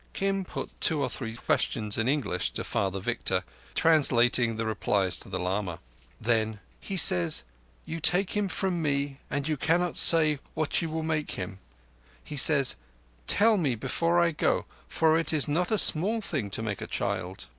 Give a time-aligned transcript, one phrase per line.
[0.13, 3.43] Kim put two or three questions in English to Father Victor,
[3.75, 5.77] translating the replies to the lama.
[6.19, 7.43] Then: "He says,
[7.85, 11.59] 'You take him from me and you cannot say what you will make him.'
[12.23, 12.75] He says,
[13.27, 16.87] 'Tell me before I go, for it is not a small thing to make a
[16.87, 17.45] child.